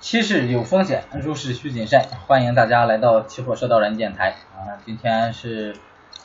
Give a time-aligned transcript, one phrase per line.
[0.00, 2.02] 期市有风险，入市需谨慎。
[2.26, 4.80] 欢迎大家来到期货社道人电台啊！
[4.86, 5.76] 今天是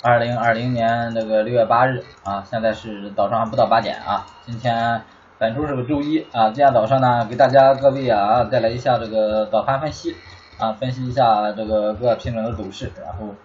[0.02, 4.26] 二零二零年那个六月八日啊，现在是早上不到八点啊。
[4.46, 5.02] 今天
[5.38, 10.16] 本周是个周一啊，今天早上呢，给大家各位啊带来一下这个早盘分析
[10.58, 13.36] 啊，分析一下这个各品种的走势，然后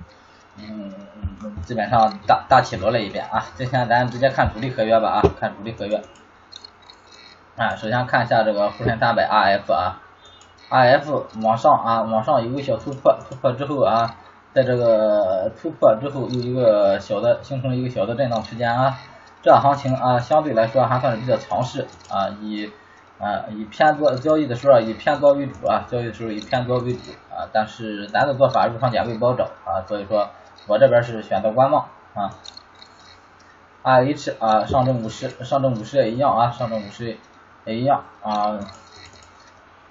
[0.59, 0.93] 嗯，
[1.65, 3.45] 基本上大大体罗了一遍啊。
[3.57, 6.01] 今天咱直接看主力合约吧啊，看主力合约
[7.57, 7.75] 啊。
[7.75, 10.01] 首先看一下这个沪深三百 RF 啊。
[10.71, 14.15] R F 往上啊，往上有个小突破，突破之后啊，
[14.55, 18.97] 在这个突破之后有一个小的形成了一个小的震荡区间啊，
[19.43, 22.71] 这行情啊相对来说还算是比较强势啊，以
[23.19, 30.31] 啊以偏多交易的时候以偏多为主啊，交易的时候以偏多为主啊，但是咱的做法入场点位不好找啊，所以说
[30.69, 32.31] 我这边是选择观望啊。
[33.83, 37.17] R H 啊，上证五十，上证五十也一样啊，上证五十
[37.65, 38.61] 也一样啊。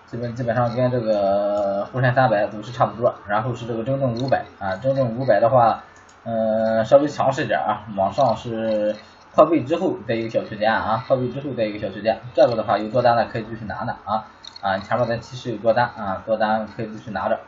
[0.09, 5.83] 基本基本上跟这个沪深三百走势差不多，然后是这个中证五百啊，中证五百的话，
[6.23, 8.95] 嗯，稍微强势点啊，往上是
[9.35, 14.25] 破位之后再一个小区间啊，破位之后再一个小区间，这个的话有多单的可以继续拿拿啊
[14.61, 17.39] 啊，前面咱其实有多单啊，多单可以继续拿着，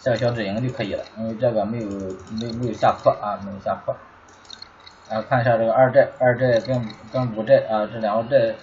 [0.00, 3.94] 下个小止盈就可以了，因为这个没有没有没有下破啊，没有下破，
[5.08, 8.56] 啊，看一下这个二债二债跟跟五债啊这两个债。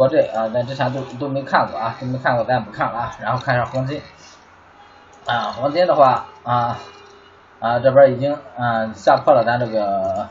[0.00, 3.16] 国债啊，咱之前都都没看过啊，都没看过，咱也不看了啊。
[3.20, 4.00] 然后看一下黄金
[5.26, 6.78] 啊，黄金的话啊
[7.58, 10.26] 啊这边已经嗯下破了咱这个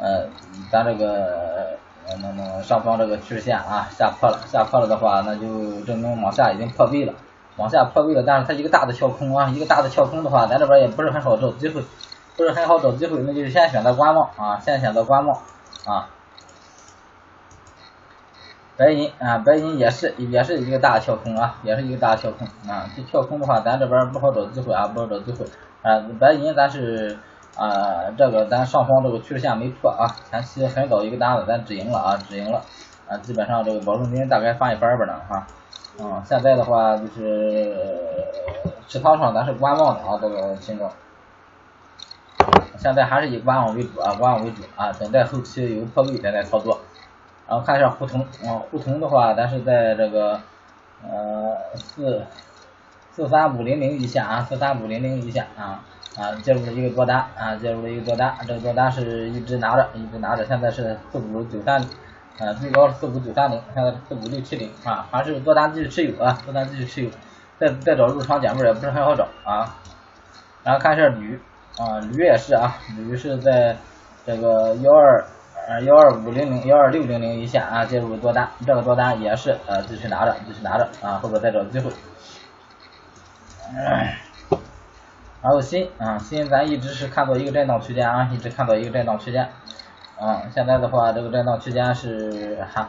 [0.00, 0.26] 呃
[0.72, 1.78] 咱这个
[2.20, 7.14] 那那上方这个趋势线啊下破了，下破了的话，那就证明往下已经破位了，
[7.58, 8.24] 往下破位了。
[8.26, 11.84] 但是它一个大的跳空啊，一个大的跳空的话，咱这边也不是很好找机会，
[12.36, 15.38] 不是很好找机会，那就是先选择观望啊，先选择观望
[15.84, 16.08] 啊。
[18.76, 22.84] 白银啊，白银也是也是一个大跳空啊，也是一个大跳空啊。
[22.94, 25.46] 这跳空的话，咱这边不好找机会啊，不好找机会
[25.82, 26.04] 啊。
[26.20, 27.16] 白银咱是
[27.56, 32.60] 啊，这个咱上方这个趋势线没破啊，前期很早一个单子咱止盈了啊，止盈了
[33.08, 35.46] 啊，基本上这个保证金大概翻一番吧呢哈。
[35.98, 37.74] 嗯，现在的话就是
[38.86, 40.90] 持仓上咱是观望的啊，这个品种。
[42.76, 46.75] 现在还是以观望为主啊，观望为主啊，等待后期有破位咱再操作。
[47.48, 50.40] 然后看一下沪通啊，沪通的话，咱是在这个
[51.08, 52.24] 呃四
[53.12, 55.84] 四三五零零一线啊，四三五零零一线啊
[56.18, 61.80] 啊介入了一个多单啊，介入了一个多单，这个多单是一直拿着，一直拿着，现在是四五九三
[62.40, 67.10] 啊，最高是四五九三零，现在四五六七零啊，还是多单继续持有啊，多单继续持有，
[67.60, 69.76] 再再找入场点位也不是很好找啊。
[70.64, 71.40] 然后看一下铝
[71.78, 73.76] 啊，铝也是啊，铝是在
[74.26, 75.24] 这个幺二。
[75.68, 81.90] 呃，幺二五零零、幺二六零零一线啊，介入多单，这个多单也是呃继续拿着，继续拿着啊，后边再找机会。
[85.42, 89.48] 然后新啊，新咱一直是看到一个震荡区间啊，一直看到一个震荡区间。
[90.20, 92.86] 啊，现在的话，这个震荡区间是还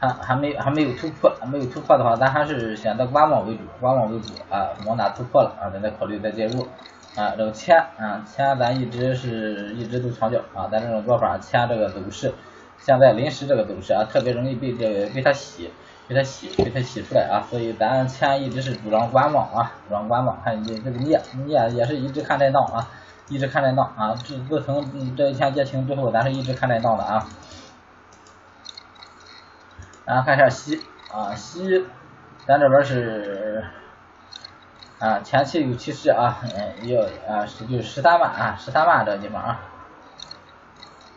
[0.00, 6.66] 还还没还没有突破，没有突破的话，咱还是选择观望为主，观望为主啊，往哪突破了啊，咱再考虑再介入。
[7.16, 12.32] 啊，这个铅啊，铅咱一直是一直都强调啊，咱这种做法，铅这个走势，
[12.78, 15.72] 现在临时这个走势啊，特别容易被这个被它洗，
[16.06, 20.40] 被它洗，被它洗出来啊，所以咱铅一直是主张观望啊，主张观望。
[20.44, 22.88] 看你这个镍，镍也是一直看震荡啊，
[23.28, 27.26] 一直看震荡啊，自自从这一天跌停之后，咱是一直看震荡的啊。
[30.04, 30.80] 然后看一下锡
[31.12, 31.84] 啊，锡，
[32.46, 33.64] 咱这边是。
[35.00, 39.60] 啊，前期有趋势啊，嗯，要啊是就是十三万啊，十三万这个地方啊，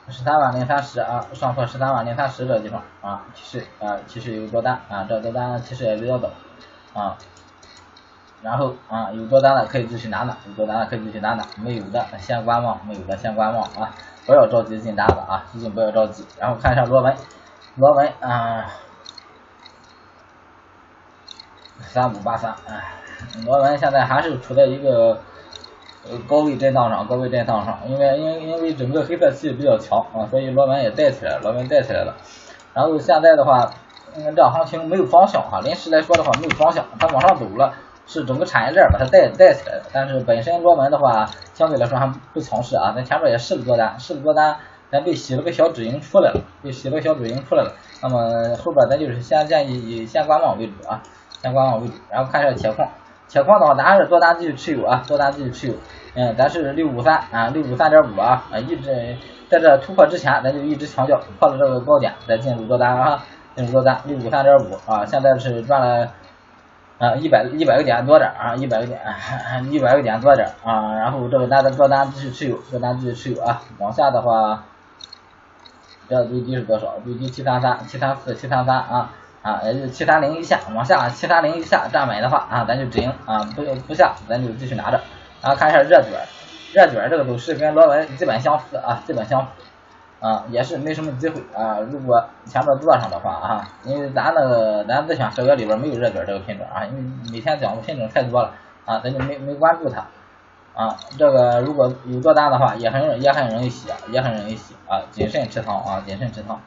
[0.08, 6.30] 十三万零三十啊，上破十三万零三十这个地方啊，其实啊其实有多单啊，这多单其实也比较早
[6.94, 7.18] 啊，
[8.42, 13.94] 然后啊有多单的可以继续拿拿，有多单的可以继续拿拿，没有的先观望，没有的先观望啊，
[14.26, 17.14] 不要着急进单子啊，最近不要着急，然后看一下螺纹，
[17.76, 18.66] 螺纹啊，
[21.82, 23.03] 三五八三哎。
[23.46, 25.20] 螺纹现在还是处在一个
[26.10, 32.16] 呃高位震荡上，高位震荡上，因为因为因为整个黑色系比较强啊，所以螺纹也带起来，螺纹带起来了。
[32.74, 33.72] 然后现在的话，
[34.16, 37.74] 嗯，这行情没有方向哈，临时来说的话没有方向，它往上走了，
[38.06, 39.84] 是整个产业链把它带带起来的。
[39.92, 44.58] 但是本身螺纹的话，相对来说还不强势啊，咱前面也试了多单，试了多单，
[44.92, 47.74] 咱被洗了个小止盈出来了，被洗了个小止盈出来了。
[48.02, 51.02] 那么后边咱就是先建议以先观望为主啊，
[51.42, 52.88] 先观望为主，然后看一下铁矿。
[53.34, 55.74] 铁矿的话，咱还是多单继续持有啊，多单继续持有。
[56.14, 59.18] 嗯，咱是六五三啊，六五三点五啊，啊，一直
[59.50, 63.24] 在这突破之前，咱就一直强调破了这个高点再进入多单啊，
[63.56, 66.12] 进入多单六五三点五啊，现在是赚了
[67.00, 69.02] 啊，一百一百个点多点啊，一百个点，
[69.72, 74.66] 一百个点多点啊，然后这个单的多单继续持有，多单继续持有啊，往下的话，
[76.08, 77.00] 这最低是多少？
[77.04, 79.10] 最低七三三、七三四、七三三啊
[79.44, 85.00] 啊，也就是七三零以下，往下七三零以下站买的话啊，咱就止盈啊，不不下咱就继续拿着。
[85.42, 86.12] 然后看一下热卷，
[86.74, 89.48] 热卷这个走势跟螺纹基本相似啊，基本相。
[90.20, 91.80] 啊，也是没什么机会啊。
[91.92, 98.54] 如果前面做上的话啊，因为咱那个咱自选手表里边没有热卷这个品种啊，因为每天讲的品种太多了
[98.86, 100.06] 啊，咱就没没关注它
[100.82, 100.96] 啊。
[101.18, 105.04] 这个如果有多单的话，也很也很容易洗，也很容易洗啊。
[105.12, 106.58] 谨慎持仓啊，谨慎持仓。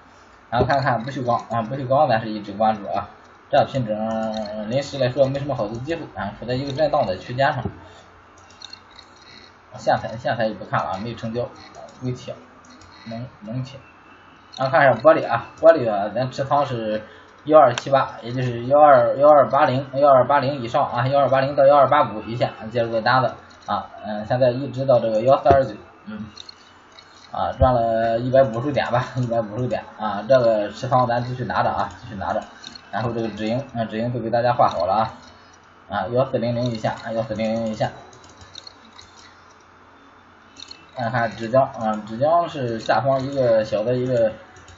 [0.51, 3.09] 然后看看不锈钢啊，不锈钢咱是一直关注啊。
[3.51, 3.97] 这品种
[4.71, 7.63] 临时来说没什么好的机会啊，处在一个震荡的区间上。
[9.77, 11.49] 线材线材就不看了啊，没有成交，
[12.03, 12.35] 微铁。
[13.09, 13.79] 能能切，
[14.59, 17.01] 然后看一下玻璃啊，玻璃啊，咱持仓是
[17.45, 23.33] 幺二七八，也就是幺二幺二八零幺二八零以上啊，幺二八零到幺二八五一线接入个单子
[23.67, 25.75] 啊，嗯，现在一直到这个幺四二九，
[26.07, 26.25] 嗯，
[27.37, 32.43] 啊，赚了一百五十点吧，一百五十点啊，这个持仓咱继续拿着啊，继续拿着，
[32.91, 35.13] 然后这个止盈啊，止盈都给大家画好了啊，
[35.91, 37.93] 啊，幺四零零以下啊，幺四零零以下。
[40.97, 44.33] 看看纸浆啊，纸浆是下方一个小的一个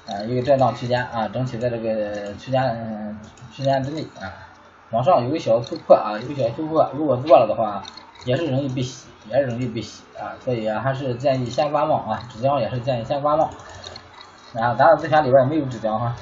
[0.09, 3.17] 啊一个震荡区间啊，整体在这个区间
[3.53, 4.51] 区间之内啊，
[4.91, 7.85] 往上有个小突破啊，有个小突破，如果做了的话，
[8.29, 13.49] 也是容易被洗，也是容易被洗啊，所以啊还是建议先观望啊，纸浆也是建议先观望。
[13.49, 16.15] 啊，咱的自选里边没有纸浆哈。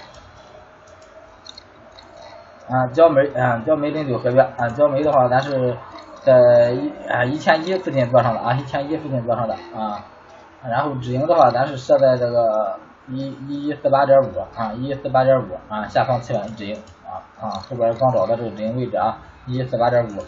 [2.68, 5.76] 啊，焦煤啊，焦煤零九合约啊，焦煤的话咱是。
[6.26, 10.04] 在一啊一千一附近做上的啊，一千一附近做上的啊，
[10.68, 16.74] 然后止盈的话，咱是设在这个一一一四八点五啊，一一四八点五啊，下方企稳止盈
[17.06, 20.20] 啊啊，后边刚找的这个止盈位置啊，一一四八点五。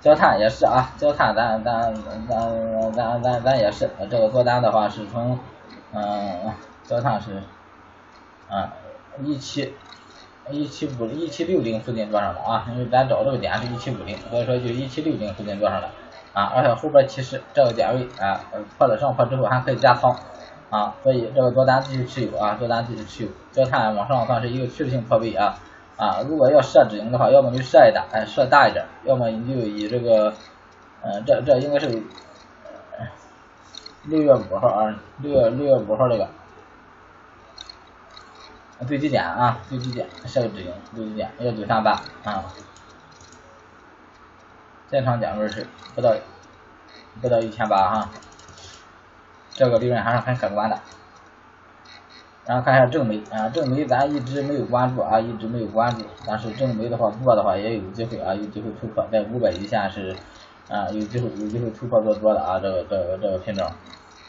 [0.00, 1.94] 焦炭也是啊，焦炭咱咱
[2.28, 5.38] 咱咱咱咱也是，这个做单的话是从
[5.92, 6.52] 嗯
[6.84, 7.42] 焦炭是
[8.48, 8.72] 啊
[9.22, 9.74] 一七。
[10.50, 15.88] 一七五一七六零附近做上的啊，因为咱找这个点是一七五零，所以说就一七六零附近做上的
[16.34, 18.38] 啊，而且后边其实这个点位啊
[18.76, 20.14] 破了上破之后还可以加仓
[20.68, 23.30] 啊，所以这个多单继续持有啊，多单继续持有。
[23.52, 25.58] 焦炭往上算是一个趋势性破位啊
[25.96, 30.34] 啊，如果要设止盈的话，要么就设一大哎设大一点，要么你就以这个
[31.02, 32.02] 嗯这这应该是
[34.04, 36.28] 六月五号啊六月六月五号这个。
[38.88, 41.92] 最低点啊，最低点设个止盈，最低点幺九三八
[42.24, 42.44] 啊，
[44.90, 46.14] 现场点位是不到
[47.22, 48.10] 不到一千八哈，
[49.52, 50.78] 这个利润还是很可观的。
[52.46, 60.14] 然后看一下正煤啊，正煤咱一直没有关注啊，一直没有关注，但是正煤的话做的话也有机会啊，有机会突破，在五百一线是
[60.68, 63.66] 啊有机会有机会突破做多的啊，这个这个这个品种。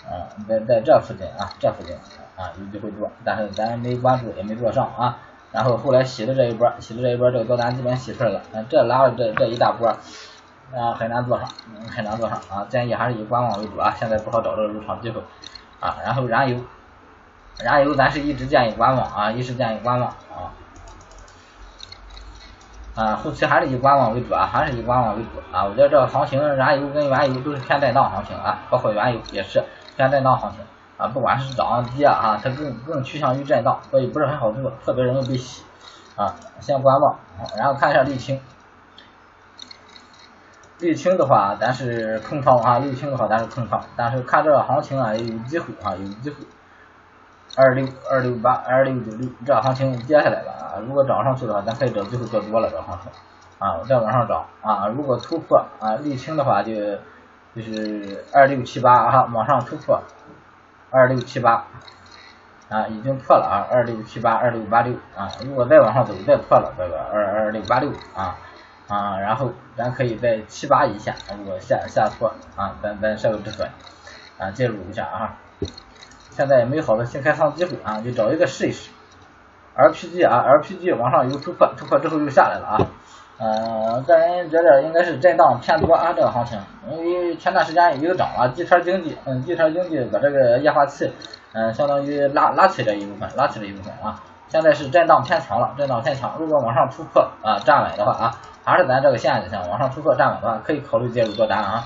[0.08, 1.96] 啊，在在这附近啊，这附近
[2.36, 5.18] 啊有机会做，但是咱没关注也没做上啊。
[5.52, 11.50] 然后后来洗的这一波，洗的这一波，这个多单基本洗出来了，嗯，这拉了这这一大波，啊很难做上，
[11.90, 12.68] 很难做上啊。
[12.70, 15.20] 建议还是以观望为主啊，现在不好找这个入场机会
[15.80, 15.98] 啊。
[16.04, 16.60] 然后燃油，
[17.64, 20.52] 燃油咱是一直建议观望啊，一直建议观望啊。
[22.96, 25.66] 啊，后期还是以观望为主啊，还是以观望为主啊。
[25.66, 29.64] 我觉得这个行情，燃油跟原油都是偏震荡行情啊，包括原油也是。
[29.98, 30.60] 偏震荡行情
[30.98, 35.64] 啊，不管是涨跌啊，它更更趋向于震荡，所以不是很好做，特别容易被洗
[36.18, 36.36] 啊。
[36.60, 37.18] 先观望，
[37.58, 38.42] 然后看一下沥青。
[40.80, 46.36] 沥青的话，咱是空仓啊，沥青的话咱是空仓，但是看这个行情啊，有机会啊，有机会。
[47.56, 53.12] 二六二六八二六九六，这行情跌下来了啊，如果涨上去的话，咱可以找机会做多了这行情
[53.60, 56.74] 啊，再往上涨啊，如果突破啊沥青的话就。
[57.56, 60.04] 就是二六七八啊，往上突破
[60.92, 61.66] 二六七八
[62.68, 68.36] 啊，已经破了啊，二六七八二六八六啊，如果再往上走再破了这个二二六八六啊
[68.90, 73.70] 啊，然后咱可以在七八以下，如果下下挫啊，咱咱设个止损
[74.38, 75.38] 啊，介入一下啊。
[76.36, 78.90] 现在没好的新开仓机会啊，就找一个试一试。
[79.78, 82.88] RPG 啊，RPG 往上有突破，突破之后又下来了啊。
[83.38, 91.12] 嗯，个人觉得应该是震荡偏多啊，这个行情，因为前段时间又涨了，地摊经济，嗯，地摊经济把这个液化气，
[91.54, 101.86] 嗯，相当于拉拉起这一部分，拉起这一部分啊，现在是震荡偏强了，震荡偏强，如果往上突破啊，站稳的话啊，还是咱这个线就行，往上突破站稳的话，可以考虑介入做单啊。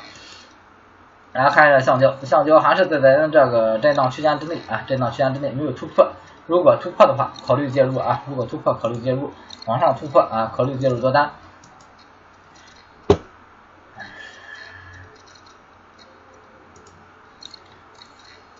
[1.39, 6.11] 然后看一下橡胶，橡胶还是在咱们这个震荡区间之内啊，震荡区间之内没有突破
[6.47, 9.31] 如果突破的话，考虑介入啊，如果突破考虑介入，
[9.65, 11.31] 往上突破啊，考虑介入多单。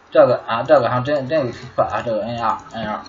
[0.09, 3.01] 这个啊，这个还真真有突破啊，这个 N 二 N 二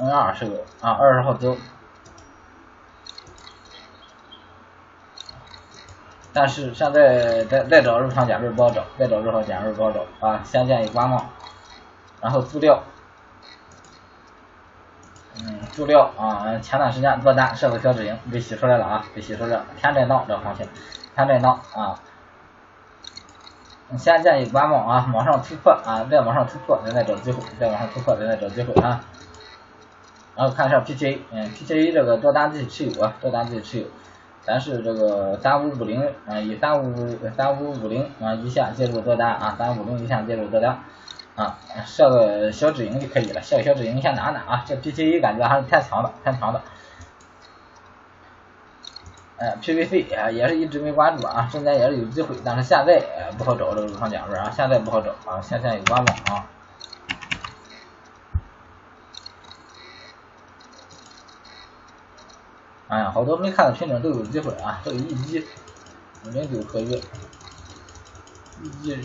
[0.00, 1.56] N 二是个啊，二十号走。
[6.34, 10.40] 但是现在再再找入场价位不好找，再找入场价位不好找啊！
[10.44, 11.30] 先建议观望，
[12.20, 12.82] 然后足料，
[15.40, 20.68] 嗯，足料啊，前段时间做单设个小止盈被洗出来了啊，被洗出来了，天震荡这行情，
[21.14, 22.00] 天震荡啊，
[23.96, 29.04] 先建议观望啊，往上突破啊，再往上突破，咱再找机会，再往上突破，咱再找机会啊。
[30.34, 33.86] 然后看一下 PTA，嗯，PTA 这个多单自己持有啊，多单自己持有。
[34.46, 40.80] 咱是这个三五五零啊，以三五三五五零啊一下介入多单啊，三五零一下介入多单
[41.34, 46.62] 啊，设个小止盈就可以了，设个小止盈先拿拿啊，这 PCE 感觉还是太强了，太强了。
[49.38, 53.02] 哎，PVC 啊也是一直没关注啊，中间也是有机会，但是现在
[53.38, 56.44] 不好找这个入场点位啊，现在不好找啊，现在有观望啊。
[62.94, 64.80] 哎呀，好多没看的品种都有机会啊！
[64.84, 65.44] 这个一级
[66.22, 66.96] 零九合约，
[68.62, 69.00] 一级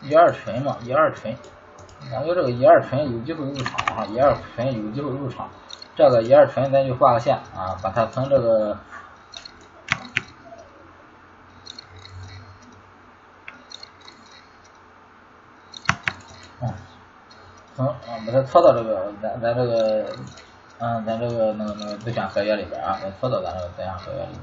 [0.00, 1.36] 一二纯嘛，一二纯，
[2.10, 5.50] 感觉这个一二纯有机会入场啊，一二纯有机会入场。
[5.94, 8.78] 这个一二纯咱就画个线啊，把它从这个。
[17.82, 20.06] 从嗯，把它拖到这个咱咱这个
[20.78, 24.42] 嗯，咱这个那个那个自选合约里边啊，把它拖到咱这个自选合约里边。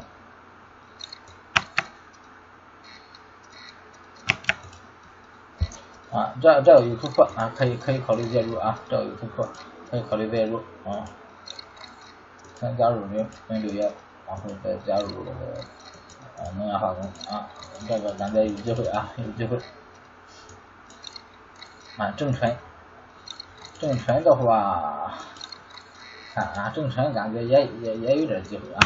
[6.11, 9.47] 啊，这这有突破啊，可以可以考虑介入啊，这有突破，
[9.89, 11.05] 可以考虑介入啊。
[12.59, 13.89] 先加入零零六幺，
[14.27, 15.61] 然后再加入这个
[16.43, 17.03] 啊能源化工
[17.33, 17.47] 啊，
[17.87, 19.57] 这个咱再有机会啊，有机会。
[21.97, 22.57] 啊，正纯。
[23.79, 25.09] 正纯的话，
[26.33, 28.79] 看啊，正纯感觉也也也有点机会啊，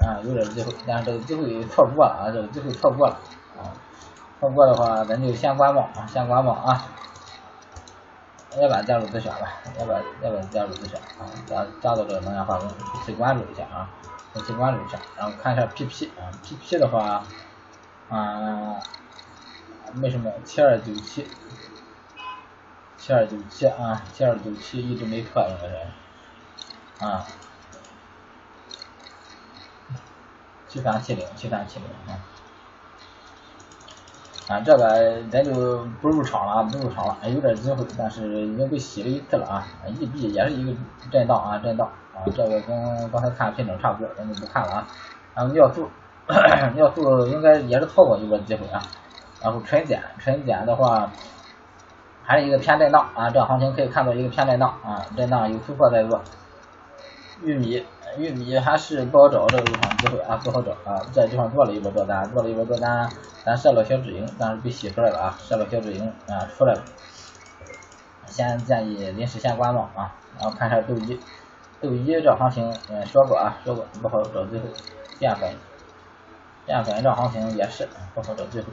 [0.00, 3.18] 啊，有点机会，但是这个机会错过了啊，这个机会错过了
[3.58, 3.68] 啊，
[4.40, 6.86] 错过的话咱就先观望啊，先观望啊，
[8.56, 9.46] 要不然加入自选吧，
[9.78, 12.66] 要不然要不然加入自选啊，加加到这个能量化工
[13.04, 13.90] 去关注一下啊，
[14.46, 17.22] 去关注一下，然后看一下 PP 啊，PP 的话，
[18.08, 18.80] 啊。
[19.96, 21.26] 为什么七二九七，
[22.96, 25.76] 七二九七啊，七二九七一直没破应该是，
[27.04, 27.26] 啊，
[30.68, 32.22] 七三七零，七三七零啊，
[34.48, 40.72] 啊这个咱就不入场了，不入场了，有点机会，但是已经被洗了一次了啊，E B 也是一个
[41.10, 44.86] 震荡啊，震荡啊，这个跟刚才看品种差不多，咱就不看了啊，
[45.34, 45.90] 然后尿素，
[46.76, 48.80] 尿素应该也是错过一波机会啊。
[49.42, 51.10] 然后纯碱，纯碱的话
[52.22, 56.20] 还是一个偏震荡啊，这行情可以看到一个偏震荡啊，震荡有突破再做。
[57.42, 57.86] 玉米，
[58.18, 63.08] 玉米还是不好找这个入场机会啊，不好找啊，这地方做了一波多单，做了一波多单，
[63.44, 66.82] 咱设了小止盈，但是被洗出来了啊，设了小止盈啊出来了，
[68.26, 71.18] 先建议临时先观望啊，然后看一下豆一，
[71.80, 74.68] 豆一这行情嗯说过啊，说过不好找机会，
[75.18, 75.50] 淀粉，
[76.66, 78.66] 淀粉这行情也是不好找机会。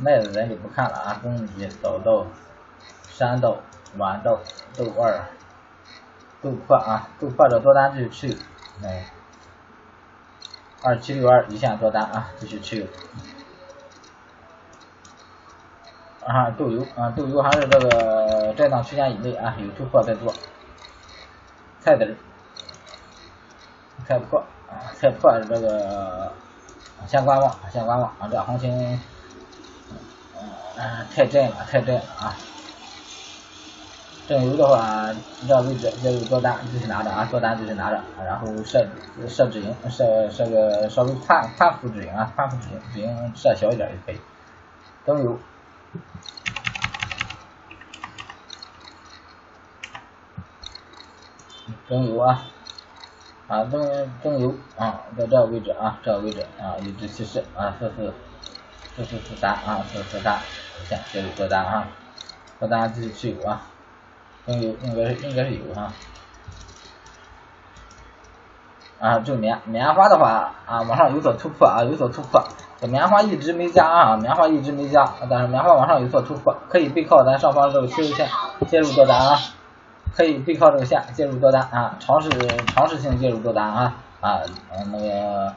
[0.00, 2.26] 麦子咱就不看了啊，公鸡、早豆、
[3.08, 3.58] 山豆、
[3.98, 4.40] 豌豆、
[4.76, 5.24] 豆二、
[6.42, 8.34] 豆粕啊，豆粕的多单继续持有，
[8.88, 9.06] 哎，
[10.82, 12.86] 二七六二一线多单啊，继续持有。
[16.26, 20.32] 啊，豆油啊，豆油还是这个震荡区间以内啊，有突破再做。
[21.80, 22.16] 菜籽儿，
[24.06, 26.32] 菜粕啊，菜粕这个
[27.06, 28.98] 先观望，先观望啊，这行情。
[30.76, 32.34] 嗯，太震了，太震了啊！
[34.28, 35.12] 正油的话，
[35.46, 38.86] 这位置要有多单继续拿着啊，多单继续拿着，然后设
[39.28, 44.20] 设止盈，设设个稍微宽宽幅止盈啊，宽幅止盈，止盈设小一点也可以。
[45.04, 45.38] 灯油，
[51.88, 52.44] 灯油啊，
[53.48, 58.14] 啊灯灯油啊，在这个位置啊，这个位置啊，一直趋势啊，四四
[58.96, 60.38] 四四四三啊，四四三。
[60.88, 61.86] 先介入多单啊，
[62.58, 63.62] 多单继续持有啊，
[64.46, 65.92] 应有应该是应该是有哈，
[68.98, 72.42] 啊，这个棉棉花的话啊，往上有所突破啊，有所突破。
[72.80, 78.28] 这棉花一直没加啊，棉花一直没加，但是棉花往上有所突破，可以背靠咱上方这个趋势线
[78.66, 79.38] 介入多单啊，
[80.16, 82.28] 可以背靠这个线介入多单啊，尝试
[82.74, 83.94] 尝试性介入多单啊？
[84.20, 84.40] 啊
[84.90, 85.54] 那个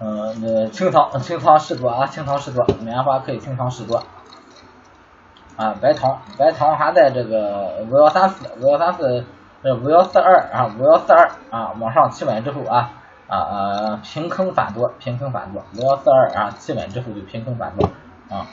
[0.00, 4.02] 嗯那清仓清仓试多啊，清仓试多，棉花可以清仓试多
[5.56, 9.24] 啊，白糖白糖还在这个五幺三四五幺三四。
[9.62, 12.92] 这五幺四二啊，五幺四二啊，往上企稳之后啊
[13.28, 17.86] 啊啊，平坑反多，平坑反多，五幺四二啊，企稳之后就平坑反多
[18.34, 18.46] 啊。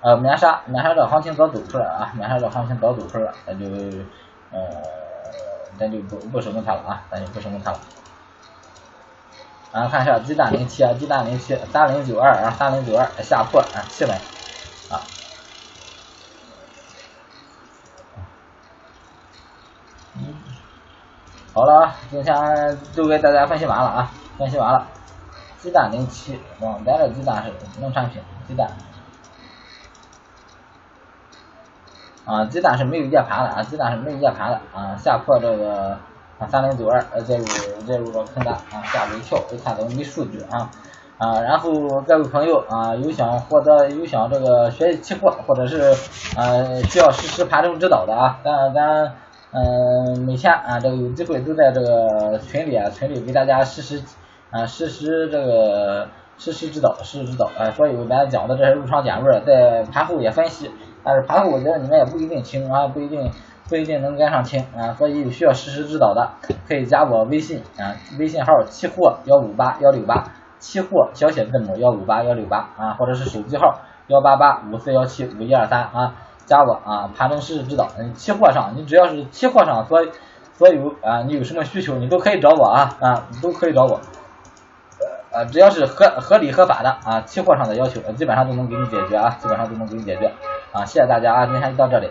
[0.00, 3.66] 呃，棉纱，棉纱这行情早走出来啊，棉纱这行情早走出来，咱就
[4.50, 4.58] 呃，
[5.78, 7.78] 咱就不不守护它了啊，咱就不守护它了。
[9.74, 14.14] 啊，看一下鸡蛋零七啊，鸡蛋零七三零九二啊，三零九二下破啊，企稳
[14.88, 15.02] 啊。
[21.52, 24.86] 好了啊，今天都给大家分析完了啊，分析完了。
[25.58, 28.70] 鸡蛋零七，嗯，咱这鸡蛋是农产品，鸡蛋
[32.24, 35.98] 啊，鸡蛋是没有夜盘的啊，鸡蛋是没有夜盘的啊，下破这个
[36.38, 37.44] 啊三零九二，呃介入
[37.86, 40.70] 介入这空单啊，下微跳，一看都没数据啊
[41.18, 41.72] 啊，然后
[42.06, 45.94] 各位朋友啊，有想获得有想这个学习期货或者是
[46.36, 49.14] 呃需要实时盘中指导的啊，咱咱。
[49.56, 54.02] 嗯，每天啊，这个有机会都在这个群里啊，群里给大家实时
[54.50, 57.70] 啊实时这个实时指导，实时指导啊。
[57.70, 60.72] 所以咱讲的这些入场点位，在盘后也分析，
[61.04, 63.30] 但是盘后我觉得你们也不一定清啊，不一定
[63.68, 64.94] 不一定能跟上听啊。
[64.94, 66.30] 所以有需要实时指导的，
[66.68, 76.14] 可以加我微信啊，微信号期货幺五八幺六八，期货小写字母幺五八幺六八啊，或者是手机号幺八八五四幺七五一二三啊。
[76.46, 77.88] 加我啊，盘中实时指导。
[77.98, 80.06] 嗯，期货上你只要是期货上所
[80.52, 83.98] 所有啊，你有什么需求你都可以找我啊啊，你都可以找我。
[85.32, 90.30] 呃，只要是合合理合法的啊，期货上的要求基本上都能给你解决啊，基本上都能给你解决
[90.72, 90.84] 啊。
[90.84, 92.10] 谢谢大家啊，今天就到这里。